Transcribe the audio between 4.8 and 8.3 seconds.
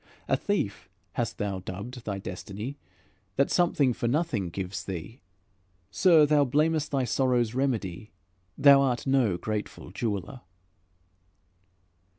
thee, sir; Thou blamest thy sorrow's remedy,